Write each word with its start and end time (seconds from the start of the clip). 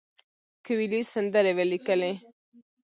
کویلیو 0.65 1.09
سندرې 1.13 1.51
ولیکلې. 1.57 2.13